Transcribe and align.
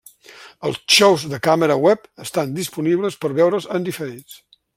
Els 0.69 0.77
xous 0.93 1.25
de 1.33 1.39
càmera 1.49 1.75
web 1.83 2.07
estan 2.25 2.57
disponibles 2.57 3.19
per 3.23 3.33
veure'ls 3.43 3.71
en 3.79 3.87
diferit. 3.91 4.41